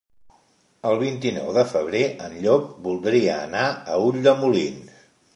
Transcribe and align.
El 0.91 0.95
vint-i-nou 1.01 1.49
de 1.57 1.63
febrer 1.73 2.01
en 2.27 2.33
Llop 2.45 2.71
voldria 2.87 3.35
anar 3.49 3.67
a 3.67 3.99
Ulldemolins. 4.07 5.05